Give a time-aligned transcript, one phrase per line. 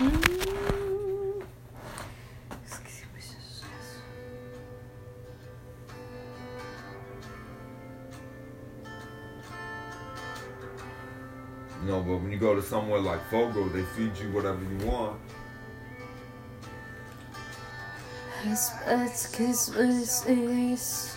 [0.00, 0.10] No,
[12.02, 15.18] but when you go to somewhere like Fogo, they feed you whatever you want.
[18.44, 18.70] It's
[19.34, 21.16] Christmas kiss,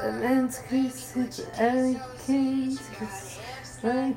[0.00, 3.38] and es, es, kiss, es, es, kiss, es,
[3.82, 4.16] es,